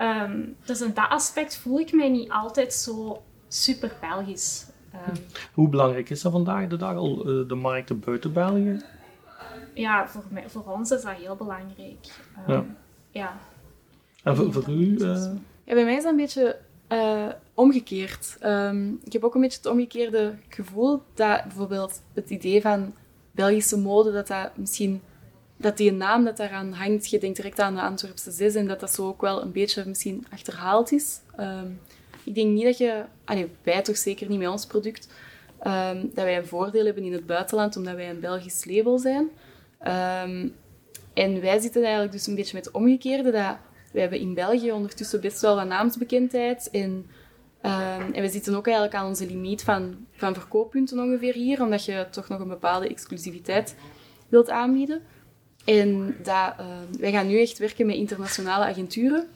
[0.00, 4.66] Um, dus in dat aspect voel ik mij niet altijd zo super Belgisch.
[4.94, 8.80] Um, Hoe belangrijk is dat vandaag de dag al, uh, de markten buiten België?
[9.74, 12.06] Ja, voor, mij, voor ons is dat heel belangrijk.
[12.48, 12.64] Um, ja.
[13.10, 13.36] ja.
[14.22, 14.96] En voor, voor u?
[14.98, 15.24] Uh...
[15.64, 18.36] Ja, bij mij is dat een beetje uh, omgekeerd.
[19.04, 22.94] ik heb ook een beetje het omgekeerde gevoel dat bijvoorbeeld het idee van
[23.30, 25.02] Belgische mode, dat dat misschien
[25.56, 28.80] dat die naam dat daaraan hangt, je denkt direct aan de Antwerpse zes en dat
[28.80, 31.20] dat zo ook wel een beetje misschien achterhaald is.
[31.40, 31.80] Um,
[32.24, 33.04] ik denk niet dat je,
[33.62, 35.08] wij toch zeker niet met ons product,
[35.66, 39.28] um, dat wij een voordeel hebben in het buitenland omdat wij een Belgisch label zijn.
[39.86, 40.54] Um,
[41.14, 43.56] en wij zitten eigenlijk dus een beetje met het omgekeerde, dat
[43.92, 47.06] wij hebben in België ondertussen best wel wat naamsbekendheid en
[48.12, 52.06] en we zitten ook eigenlijk aan onze limiet van, van verkooppunten ongeveer hier, omdat je
[52.10, 53.76] toch nog een bepaalde exclusiviteit
[54.28, 55.02] wilt aanbieden.
[55.66, 56.66] En dat, uh,
[56.98, 59.28] wij gaan nu echt werken met internationale agenturen.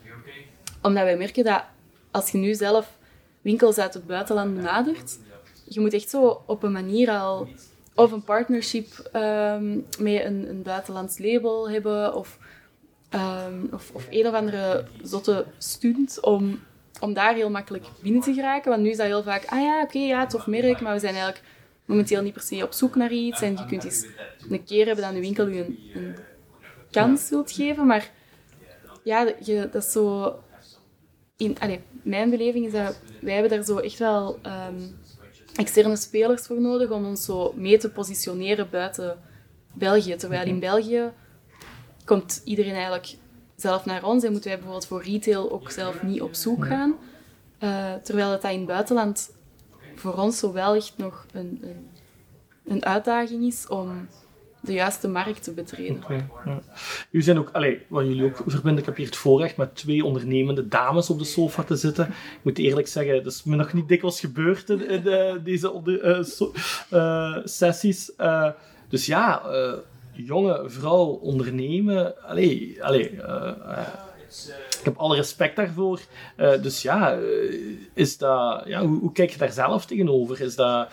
[0.83, 1.63] Omdat wij merken dat
[2.11, 2.99] als je nu zelf
[3.41, 5.19] winkels uit het buitenland benadert,
[5.65, 7.49] je moet echt zo op een manier al
[7.95, 12.39] of een partnership um, met een, een buitenlands label hebben of,
[13.15, 16.61] um, of, of een of andere zotte stunt om,
[17.01, 18.71] om daar heel makkelijk binnen te geraken.
[18.71, 21.15] Want nu is dat heel vaak, ah ja, oké, ja, tof merk, maar we zijn
[21.15, 21.45] eigenlijk
[21.91, 23.41] momenteel niet per se op zoek naar iets.
[23.41, 24.07] En je kunt eens
[24.51, 26.17] een keer hebben dat de winkel je een, een
[26.91, 27.87] kans wilt geven.
[27.87, 28.11] Maar
[29.03, 30.35] ja, je, dat is zo...
[31.37, 34.99] In, allez, mijn beleving is dat wij hebben daar zo echt wel um,
[35.55, 39.19] externe spelers voor nodig om ons zo mee te positioneren buiten
[39.73, 40.17] België.
[40.17, 41.11] Terwijl in België
[42.05, 43.15] komt iedereen eigenlijk
[43.57, 46.95] zelf naar ons en moeten wij bijvoorbeeld voor retail ook zelf niet op zoek gaan.
[47.61, 49.31] Uh, terwijl het dat in het buitenland
[50.01, 51.89] voor ons zo wel echt nog een, een,
[52.65, 54.09] een uitdaging is om
[54.61, 56.05] de juiste markt te betreden.
[57.11, 60.05] Jullie zijn ook, allez, wat jullie ook verbinden, ik heb hier het voorrecht met twee
[60.05, 62.07] ondernemende dames op de sofa te zitten.
[62.07, 66.23] Ik moet eerlijk zeggen, dat is me nog niet dikwijls gebeurd in, in uh, deze
[66.23, 66.53] so,
[66.93, 68.13] uh, sessies.
[68.89, 69.43] dus ja,
[70.13, 73.21] jonge vrouw ondernemen, allee, allee
[74.79, 76.01] ik heb alle respect daarvoor.
[76.37, 80.41] Uh, dus ja, uh, is dat, ja hoe, kijk je daar zelf tegenover?
[80.41, 80.89] Is dat,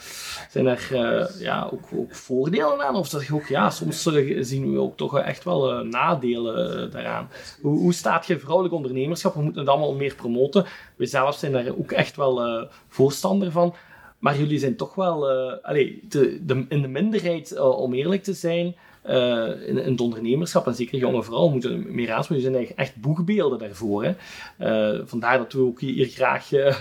[0.49, 2.95] zijn er uh, ja, ook, ook, voordelen aan?
[2.95, 4.03] Of zeg je ook, ja, soms
[4.39, 7.29] zien we ook toch echt wel nadelen daaraan.
[7.61, 9.33] Hoe, hoe, staat je vrouwelijk ondernemerschap?
[9.33, 10.65] We moeten het allemaal meer promoten.
[10.95, 13.75] Wij zelf zijn daar ook echt wel voorstander van.
[14.19, 15.29] Maar jullie zijn toch wel
[15.61, 18.75] allez, de, in de minderheid, om eerlijk te zijn.
[19.07, 22.51] In, in, het ondernemerschap, en zeker jonge vrouwen moeten meer aanspreken.
[22.51, 24.15] Zijn echt boegbeelden daarvoor.
[24.59, 26.75] Uh, vandaar dat we ook hier graag uh,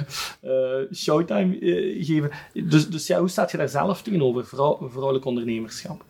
[0.95, 1.57] showtime
[2.01, 2.31] geven.
[2.53, 6.05] Dus, dus ja, hoe staat je daar zelf tegenover, vrouw, vrouwelijk ondernemerschap?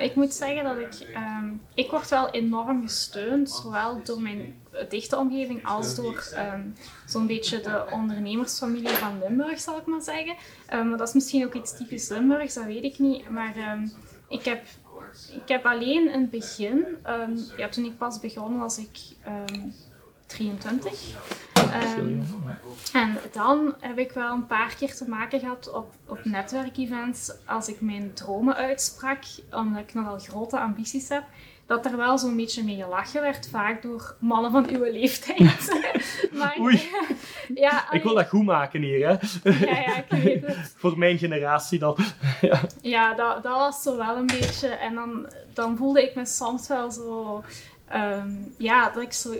[0.00, 1.08] ik moet zeggen dat ik...
[1.40, 4.54] Um, ik word wel enorm gesteund, zowel door mijn
[4.88, 6.74] dichte omgeving als door um,
[7.06, 10.34] zo'n beetje de ondernemersfamilie van Limburg, zal ik maar zeggen.
[10.68, 13.30] Maar dat is misschien ook iets typisch Limburgs, dat weet ik niet.
[13.30, 13.54] Maar
[14.30, 14.64] ik heb,
[15.32, 19.74] ik heb alleen in het begin, um, ja, toen ik pas begon was ik um,
[20.26, 21.14] 23.
[21.98, 22.24] Um,
[22.92, 27.32] en dan heb ik wel een paar keer te maken gehad op, op netwerkevents.
[27.46, 31.24] Als ik mijn dromen uitsprak, omdat ik nogal grote ambities heb
[31.70, 35.80] dat er wel zo'n beetje mee gelachen werd, vaak door mannen van uw leeftijd.
[36.38, 36.90] maar, Oei.
[37.54, 39.12] ja, ik wil dat goed maken hier, hè?
[39.50, 40.74] ja, ja, ik weet het.
[40.80, 41.96] Voor mijn generatie dan.
[42.40, 44.68] ja, ja dat, dat was zo wel een beetje.
[44.68, 47.42] En dan, dan voelde ik me soms wel zo...
[47.88, 49.34] ehm, ja, dat ik zo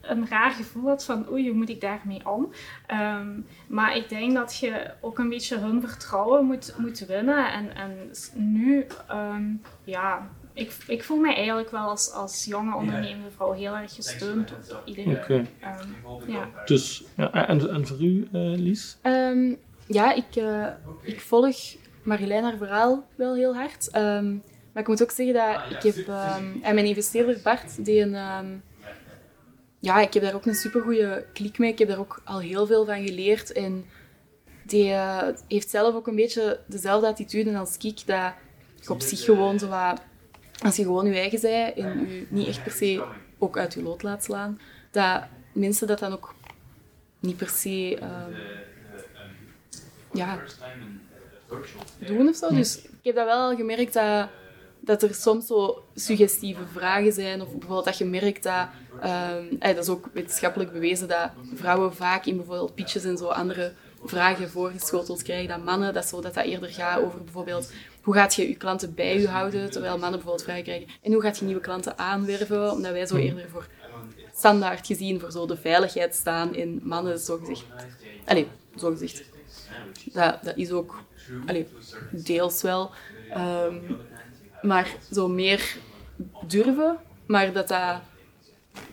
[0.00, 2.52] een raar gevoel had van oei, hoe moet ik daarmee om?
[2.86, 7.52] Ehm, maar ik denk dat je ook een beetje hun vertrouwen moet, moet winnen.
[7.52, 9.44] En, en nu, ehm,
[9.84, 14.48] ja, ik, ik voel mij eigenlijk wel als, als jonge ondernemende vrouw heel erg gesteund
[14.68, 15.16] door iedereen.
[15.16, 15.46] Oké.
[15.60, 16.48] Ehm, ja.
[16.64, 18.96] Dus, ja, en, en voor u, eh, Lies?
[19.02, 19.54] Ehm,
[19.86, 20.66] ja, ik, eh,
[21.02, 21.56] ik volg
[22.02, 23.90] Marjolein haar verhaal wel heel hard.
[23.90, 24.32] Ehm,
[24.72, 26.08] maar ik moet ook zeggen dat ik heb...
[26.08, 28.14] ehm, en mijn investeerder Bart, die een...
[28.14, 28.46] ehm,
[29.80, 31.72] ja, ik heb daar ook een supergoeie klik mee.
[31.72, 33.52] Ik heb daar ook al heel veel van geleerd.
[33.52, 33.84] En
[34.66, 38.06] die eh, heeft zelf ook een beetje dezelfde attitude als ik.
[38.06, 38.32] Dat
[38.80, 40.00] je op zich gewoon zo wat...
[40.64, 43.04] Als je gewoon je eigen zij en je niet echt per se
[43.38, 46.34] ook uit je lood laat slaan, dat mensen dat dan ook
[47.20, 47.96] niet per se...
[48.00, 48.32] ehm,
[50.12, 50.38] ja,
[51.98, 52.48] doen of zo.
[52.48, 54.28] Dus ik heb dat wel al gemerkt dat,
[54.80, 57.42] dat er soms zo suggestieve vragen zijn.
[57.42, 58.66] Of bijvoorbeeld dat je merkt dat...
[59.00, 63.26] ehm, eh, dat is ook wetenschappelijk bewezen dat vrouwen vaak in bijvoorbeeld pitches en zo
[63.26, 63.72] andere
[64.04, 65.94] vragen voorgeschoteld krijgen dan mannen.
[65.94, 67.72] Dat, zo, dat dat eerder gaat over bijvoorbeeld...
[68.08, 70.88] Hoe gaat je je klanten bij je houden, terwijl mannen bijvoorbeeld vragen krijgen.
[71.02, 73.66] En hoe gaat je nieuwe klanten aanwerven, omdat wij zo eerder voor
[74.34, 77.64] standaard gezien voor zo de veiligheid staan en mannen zogezegd...
[78.24, 79.22] Allee, zogezegd.
[80.12, 81.02] Dat, dat is ook
[81.46, 81.66] allee,
[82.10, 82.90] deels wel.
[83.30, 83.74] Ehm,
[84.62, 85.76] maar zo meer
[86.46, 88.00] durven, maar dat dat...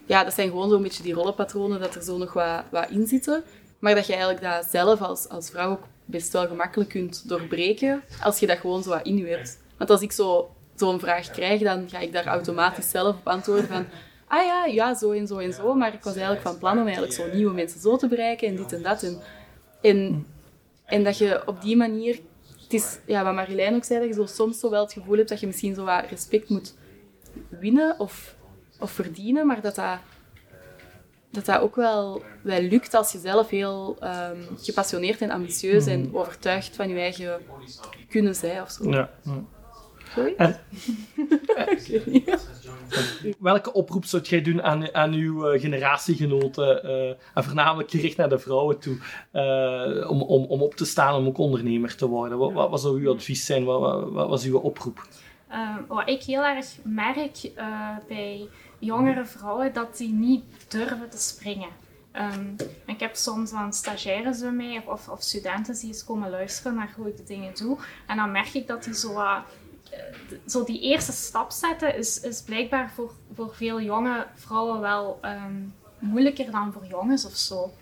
[0.05, 3.07] Ja, dat zijn gewoon zo'n beetje die rollenpatronen, dat er zo nog wat, wat in
[3.07, 3.43] zitten.
[3.79, 8.03] Maar dat je eigenlijk dat zelf als, als vrouw ook best wel gemakkelijk kunt doorbreken,
[8.21, 9.59] als je dat gewoon zo wat in je hebt.
[9.77, 13.67] Want als ik zo, zo'n vraag krijg, dan ga ik daar automatisch zelf op antwoorden
[13.67, 13.85] van...
[14.27, 15.73] Ah ja, ja, zo en zo en zo.
[15.73, 18.55] Maar ik was eigenlijk van plan om eigenlijk zo nieuwe mensen zo te bereiken en
[18.55, 19.15] dit en dat.
[19.81, 20.25] En,
[20.85, 22.19] en, dat je op die manier...
[22.63, 25.17] Het is, ja, wat Marjolein ook zei, dat je zo soms zo wel het gevoel
[25.17, 26.75] hebt dat je misschien zo wat respect moet
[27.49, 28.35] winnen of,
[28.79, 29.99] of verdienen, maar dat dat,
[31.35, 36.15] dat dat ook wel, wel lukt als je zelf heel ehm, gepassioneerd en ambitieus en
[36.15, 37.41] overtuigd van je eigen
[38.09, 38.89] kunnen zijn of zo.
[38.89, 39.09] Ja.
[40.13, 40.33] Sorry?
[40.37, 40.59] En,
[43.39, 48.29] welke oproep zou jij doen aan, aan uw eh, generatiegenoten, eh, en voornamelijk gericht naar
[48.29, 48.97] de vrouwen toe,
[49.31, 52.37] eh, om, om, om op te staan, om ook ondernemer te worden?
[52.37, 53.65] Wat, wat, wat zou uw advies zijn?
[53.65, 55.07] Wat, wat, wat was uw oproep?
[55.55, 58.47] Ehm, wat ik heel erg merk eh, bij
[58.79, 61.69] jongere vrouwen, dat die niet durven te springen.
[62.15, 62.53] Ehm,
[62.85, 66.93] ik heb soms dan stagiaires bij mij of, of, studenten die eens komen luisteren naar
[66.95, 67.77] hoe ik de dingen doe.
[68.07, 69.41] En dan merk ik dat die zo, eh,
[70.45, 75.61] zo die eerste stap zetten, is, is blijkbaar voor, voor veel jonge vrouwen wel ehm,
[75.99, 77.73] moeilijker dan voor jongens of zo.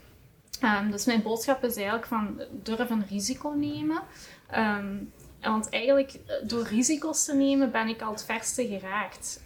[0.60, 4.02] Ehm, dus mijn boodschap is eigenlijk van durf een risico nemen.
[4.46, 5.12] En
[5.50, 9.42] want eigenlijk, eh, door risico's te nemen, ben ik al het verste geraakt.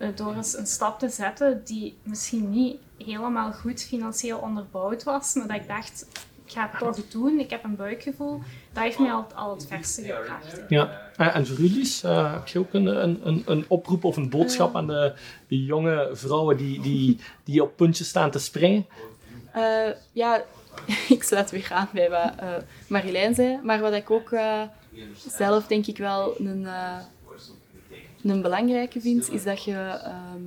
[0.00, 5.34] Eh, door eens een stap te zetten die misschien niet helemaal goed financieel onderbouwd was,
[5.34, 6.06] maar dat ik dacht,
[6.44, 8.42] ik ga het toch doen, ik heb een buikgevoel.
[8.72, 10.62] Dat heeft mij al, al het verste gebracht.
[10.68, 11.10] Ja.
[11.16, 12.86] En, en voor u, Lies, eh, heb je ook een,
[13.26, 15.12] een, een, oproep of een boodschap aan de,
[15.48, 18.86] de jonge vrouwen die, die, die op puntjes staan te springen?
[19.52, 20.42] Eh, ja,
[21.08, 22.54] ik sluit weer aan bij wat eh
[22.86, 23.58] Marjolein zei.
[23.62, 24.62] Maar wat ik ook eh,
[25.28, 26.98] zelf denk ik wel een, eh,
[28.22, 30.42] een belangrijke vind, is dat je ehm,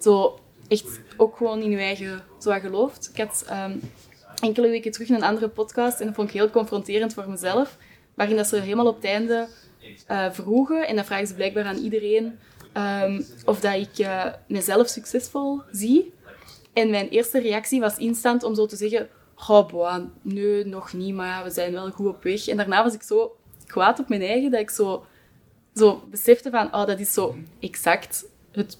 [0.00, 3.10] zo echt ook gewoon in je eigen zo gelooft.
[3.12, 3.76] Ik had ehm,
[4.40, 7.76] enkele weken terug een andere podcast en dat vond ik heel confronterend voor mezelf.
[8.14, 9.48] Waarin dat ze helemaal op het einde
[10.06, 12.38] eh, vroegen, en dat vragen ze blijkbaar aan iedereen,
[12.72, 16.12] ehm, of dat ik eh, mezelf succesvol zie.
[16.72, 19.08] En mijn eerste reactie was instant om zo te zeggen:
[19.46, 22.48] boah, nee, nog niet, maar we zijn wel goed op weg.
[22.48, 25.04] En daarna was ik zo kwaad op mijn eigen dat ik zo,
[25.74, 28.78] zo besefte van: Oh, dat is zo exact het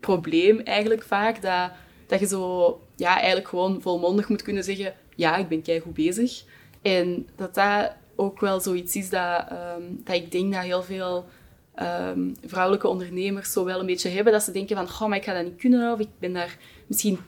[0.00, 1.42] probleem eigenlijk vaak.
[1.42, 1.70] Dat,
[2.06, 6.44] dat je zo, ja, eigenlijk gewoon volmondig moet kunnen zeggen: Ja, ik ben keigoed bezig.
[6.82, 11.26] En dat dat ook wel zoiets is dat, ehm, dat ik denk dat heel veel
[11.74, 14.32] ehm, vrouwelijke ondernemers zo wel een beetje hebben.
[14.32, 16.58] Dat ze denken van, goh, maar ik ga dat niet kunnen, of ik ben daar
[16.86, 17.18] misschien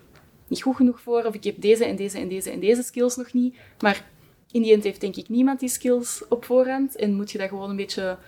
[0.49, 3.17] niet goed genoeg voor, of ik heb deze en deze en deze en deze skills
[3.17, 3.57] nog niet.
[3.81, 4.05] Maar
[4.53, 7.49] in die end heeft denk ik niemand die skills op voorhand en moet je dat
[7.49, 8.19] gewoon een beetje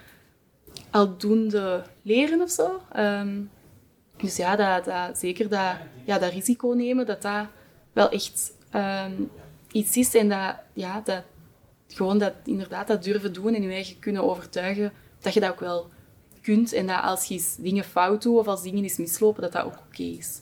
[0.93, 2.81] aldoende leren of zo.
[2.93, 3.41] Ehm,
[4.17, 7.47] dus ja, dat, zeker dat, ja, dat risico nemen, dat dat
[7.93, 9.13] wel echt ehm,
[9.73, 11.23] iets is en dat, ja, dat
[11.89, 15.61] gewoon dat, inderdaad dat durven doen en je eigen kunnen overtuigen dat je dat ook
[15.61, 15.89] wel
[16.43, 19.65] kunt en dat als je dingen fout doet of als dingen eens mislopen, dat dat
[19.65, 20.41] ook oké is.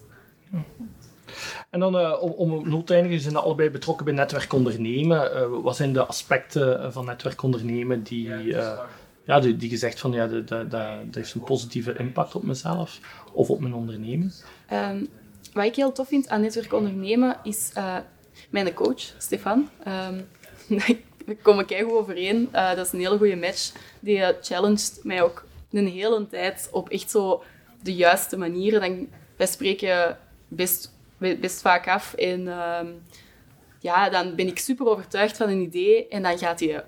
[1.70, 5.34] En dan eh, om, om eindigen, zijn allebei betrokken bij netwerk ondernemen.
[5.34, 8.78] Eh, wat zijn de aspecten van netwerk ondernemen die, eh,
[9.24, 13.00] ja, die, gezegd van ja, dat, dat, dat heeft een positieve impact op mezelf
[13.32, 14.32] of op mijn onderneming?
[14.66, 15.04] Ehm,
[15.52, 17.96] wat ik heel tof vind aan netwerk ondernemen is uh,
[18.50, 19.68] mijn coach, Stefan.
[19.86, 20.28] Um,
[20.78, 20.94] daar
[21.42, 22.48] kom ik goed overeen.
[22.52, 23.72] Uh, dat is een hele goede match.
[24.00, 27.42] Die uh, challenged mij ook een hele tijd op echt zo
[27.82, 28.80] de juiste manieren.
[28.80, 32.14] Dan, wij spreken best, best vaak af.
[32.14, 33.02] En um,
[33.78, 36.08] ja, dan ben ik super overtuigd van een idee.
[36.08, 36.84] En dan gaat hij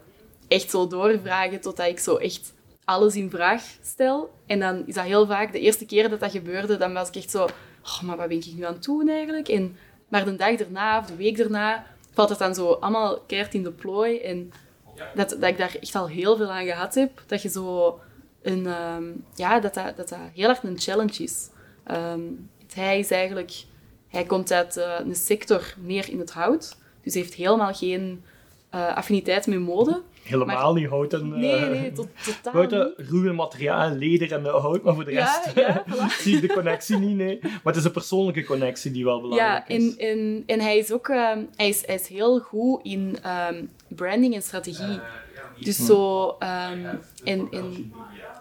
[0.52, 2.52] echt zo doorvragen totdat ik zo echt
[2.84, 4.30] alles in vraag stel.
[4.46, 7.16] En dan is dat heel vaak, de eerste keer dat dat gebeurde, dan was ik
[7.16, 7.44] echt zo...
[7.84, 9.48] Oh, maar wat ben ik nu aan het doen eigenlijk?
[9.48, 9.76] En,
[10.08, 13.62] maar de dag erna of de week erna valt het dan zo allemaal keert in
[13.62, 14.18] de plooi.
[14.18, 14.52] En
[15.14, 17.22] dat, dat ik daar echt al heel veel aan gehad heb.
[17.26, 18.00] Dat je zo
[18.42, 18.66] een...
[18.66, 21.48] Um, ja, dat dat, dat dat heel erg een challenge is.
[21.90, 23.52] Um, hij is eigenlijk...
[24.08, 26.76] Hij komt uit uh, een sector meer in het hout.
[27.02, 28.24] Dus heeft helemaal geen
[28.74, 30.02] uh, affiniteit met mode.
[30.22, 31.28] Helemaal niet hout en...
[31.28, 35.62] Nee, nee, tot, totaal Buiten ruwe materiaal, leder en hout, maar voor de rest ja,
[35.66, 36.16] ja, voilà.
[36.22, 37.38] zie ik de connectie niet, nee.
[37.42, 39.96] Maar het is een persoonlijke connectie die wel belangrijk ja, en, is.
[39.96, 43.16] En, en hij is ook um, hij is, hij is heel goed in
[43.50, 45.00] um, branding en strategie.
[45.58, 46.26] Dus zo...
[46.28, 47.92] Um, en, en,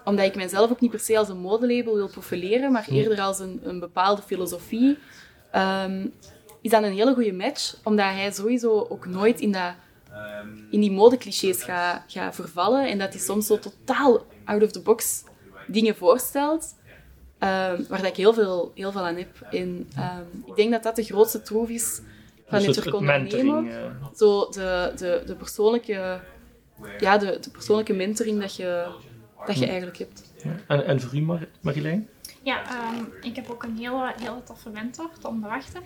[0.04, 3.38] omdat ik mezelf ook niet per se als een modelabel wil profileren, maar eerder als
[3.38, 4.98] een, een bepaalde filosofie,
[6.60, 7.76] is dat een hele goede match.
[7.84, 9.74] Omdat hij sowieso ook nooit in dat
[10.70, 14.80] in die modeclichés ga, ga vervallen en dat hij soms zo totaal out of the
[14.80, 15.24] box
[15.66, 16.74] dingen voorstelt,
[17.38, 19.40] um, waar dat ik heel veel, heel veel aan heb.
[19.50, 22.00] En um, ik denk dat dat de grootste troef is
[22.46, 23.66] van dus het ondernemen.
[23.66, 23.74] uh,
[24.16, 26.20] Zo de, de, de, persoonlijke,
[26.98, 28.86] ja, de, de persoonlijke mentoring dat je,
[29.46, 30.22] dat je eigenlijk hebt.
[30.42, 30.56] ja.
[30.66, 32.08] en, en voor u, Mar Marjolein?
[32.42, 32.62] Ja,
[32.94, 35.82] um, ik heb ook een hele, hele toffe mentor, Tom de Wachter.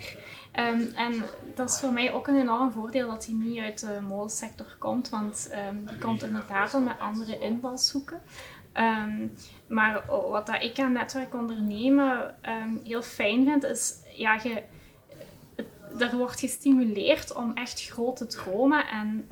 [0.58, 4.00] Um, en dat is voor mij ook een enorm voordeel dat hij niet uit de
[4.08, 8.20] modesector komt, want um, die komt inderdaad wel met andere invalshoeken.
[9.68, 12.34] maar wat dat ik aan netwerk ondernemen
[12.84, 14.62] heel fijn vind, is ja, je,
[15.98, 19.26] er wordt gestimuleerd om echt groot te dromen en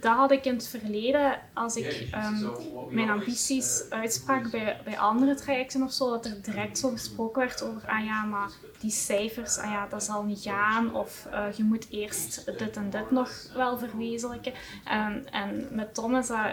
[0.00, 2.50] dat had ik in het verleden, als ik um,
[2.90, 7.62] mijn ambities uitsprak bij, bij andere trajecten of zo, dat er direct zo gesproken werd
[7.62, 11.64] over, ah ja, maar die cijfers, ah ja, dat zal niet gaan, of uh, je
[11.64, 14.52] moet eerst dit en dit nog wel verwezenlijken.
[14.92, 16.46] Um, en met Tom is dat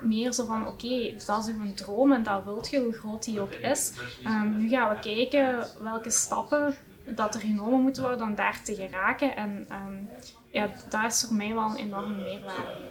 [0.00, 3.24] meer zo van, oké, okay, dat is uw droom en dat wilt je, hoe groot
[3.24, 3.92] die ook is.
[4.26, 6.74] Um, nu gaan we kijken welke stappen
[7.04, 9.36] dat er genomen moeten worden om daar te geraken.
[9.36, 10.08] En um,
[10.50, 12.88] ja, dat is voor mij wel een enorme meerwaarde.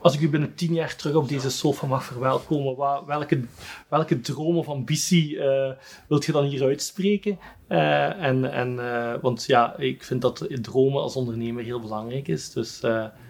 [0.00, 3.44] Als ik u binnen tien jaar terug op deze sofa mag verwelkomen, welke,
[3.88, 5.70] welke droom of ambitie uh,
[6.08, 7.38] wilt je dan hier uitspreken?
[7.68, 12.52] Uh, en, en, uh, want ja, ik vind dat dromen als ondernemer heel belangrijk is.
[12.52, 12.80] Dus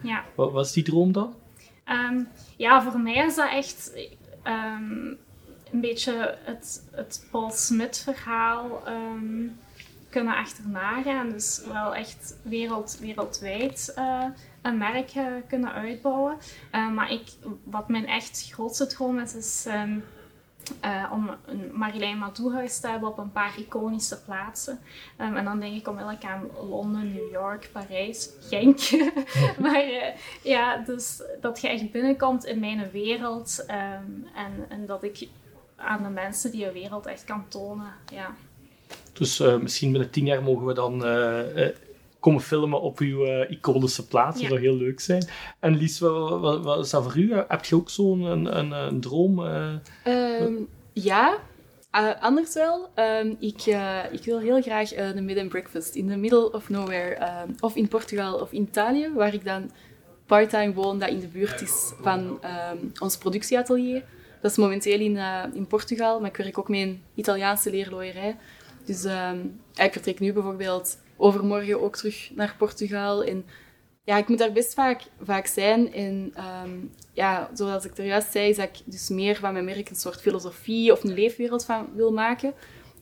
[0.03, 0.25] ja.
[0.35, 1.35] wat, is die droom dan?
[1.85, 3.91] Um, ja, voor mij is dat echt
[4.43, 5.17] um,
[5.71, 8.87] een beetje het, het Paul Smit verhaal.
[8.87, 9.59] Um,
[10.09, 11.29] kunnen achterna gaan.
[11.29, 14.25] Dus wel echt wereld, wereldwijd uh,
[14.61, 16.37] een merk uh, kunnen uitbouwen.
[16.75, 17.29] Uh, maar ik,
[17.63, 20.03] wat mijn echt grootste droom is, is um,
[21.11, 24.79] om een Marilijn Madouhuis te hebben op een paar iconische plaatsen.
[25.21, 28.79] Um, en dan denk ik onmiddellijk aan Londen, New York, Parijs, Genk.
[29.63, 35.27] maar ja, dus dat je echt binnenkomt in mijn wereld um, en, en dat ik
[35.75, 37.93] aan de mensen die je wereld echt kan tonen.
[38.11, 38.35] Ja.
[39.13, 41.67] Dus uh, misschien binnen tien jaar mogen we dan uh, uh,
[42.19, 44.33] komen filmen op uw iconische plaats.
[44.33, 44.47] Dat Ja.
[44.47, 45.27] zou heel leuk zijn.
[45.59, 47.33] En Lies, wat, wat, wat is dat voor u?
[47.47, 49.39] Heb je ook zo'n een, een, een droom?
[50.07, 51.37] Um, ja,
[52.19, 52.89] anders wel.
[52.95, 53.65] Um, ik,
[54.11, 57.17] ik wil heel graag een bed and breakfast in the middle of nowhere.
[57.47, 59.71] Um, of in Portugal of in Italië, waar ik dan
[60.25, 62.39] part-time woon, dat in de buurt is van
[62.99, 64.03] ons productieatelier.
[64.41, 65.17] Dat is momenteel in,
[65.53, 68.37] in Portugal, maar ik werk ook met een Italiaanse leerlooierij.
[68.89, 73.23] Dus um, ik vertrek nu bijvoorbeeld overmorgen ook terug naar Portugal.
[73.23, 73.45] En
[74.03, 75.93] ja, ik moet daar best vaak, vaak zijn.
[75.93, 79.65] En um, ja, zoals ik er juist zei, is dat ik dus meer van mijn
[79.65, 82.53] merk een soort filosofie of een leefwereld van wil maken.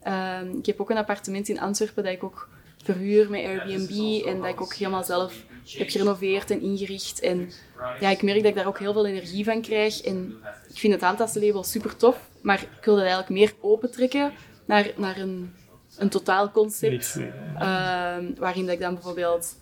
[0.07, 2.49] Um, ik heb ook een appartement in Antwerpen dat ik ook
[2.83, 5.33] verhuur met Airbnb en dat ik ook helemaal zelf
[5.65, 7.19] heb gerenoveerd en ingericht.
[7.19, 7.51] En
[7.99, 10.01] ja, ik merk dat ik daar ook heel veel energie van krijg.
[10.01, 10.37] En
[10.69, 14.31] ik vind het aantassenlabel super tof, maar ik wil dat eigenlijk meer opentrekken
[14.65, 15.53] naar, naar een
[15.97, 17.15] een totaalconcept.
[17.15, 19.55] Uh, waarin dat ik dan bijvoorbeeld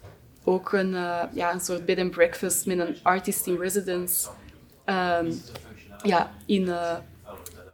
[0.44, 4.30] ook een, uh, ja, een soort bed and breakfast met een artist in residence
[4.86, 5.42] um,
[6.04, 6.96] ja, in, uh,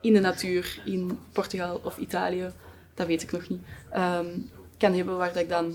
[0.02, 2.52] in de natuur in Portugal of Italië,
[2.94, 3.62] dat weet ik nog niet,
[3.96, 5.74] um, kan hebben waar dat ik dan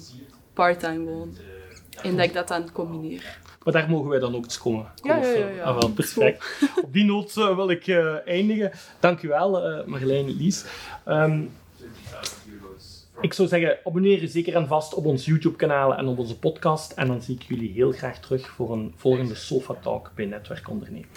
[0.53, 1.37] part-time woon.
[2.03, 3.39] En dat ik dat dan combineer.
[3.62, 4.87] Maar daar mogen wij dan ook eens komen.
[5.03, 5.55] Ja, ja, ja, filmen.
[5.55, 5.62] ja.
[5.62, 6.45] Ah, wel, perfect.
[6.82, 8.72] Op die noot eh, wil ik eh, eindigen.
[9.01, 10.64] Dank u wel, eh, Marjolein, Lies.
[11.05, 11.43] Ehm,
[13.21, 16.93] ik zou zeggen, abonneer je zeker en vast op ons YouTube-kanaal en op onze podcast.
[16.93, 20.71] En dan zie ik jullie heel graag terug voor een volgende Sofa Talk bij Netwerk
[20.71, 21.09] Ondernemen.